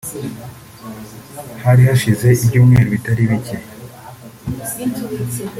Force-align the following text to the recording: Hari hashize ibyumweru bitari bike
Hari 1.63 1.81
hashize 1.89 2.27
ibyumweru 2.43 2.87
bitari 2.95 3.23
bike 3.31 3.57